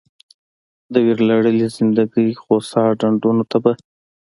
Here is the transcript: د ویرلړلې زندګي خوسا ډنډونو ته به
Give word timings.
د 0.93 0.95
ویرلړلې 1.05 1.65
زندګي 1.77 2.27
خوسا 2.41 2.83
ډنډونو 2.99 3.43
ته 3.51 3.57
به 3.63 3.71